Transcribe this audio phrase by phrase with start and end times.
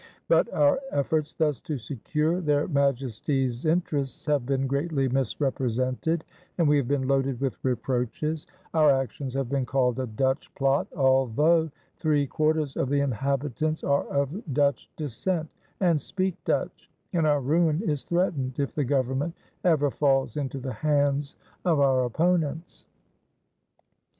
[0.27, 6.25] But our efforts thus to secure their Majesties interests have been greatly misrepresented,
[6.57, 10.87] and we have been loaded with reproaches; our actions have been called a Dutch plot,
[10.95, 11.69] although
[11.99, 15.51] three quarters of the inhabitants are of Dutch descent,
[15.81, 20.73] and speak Dutch; and our ruin is threatened, if the government ever falls into the
[20.73, 22.85] hands of our opponents.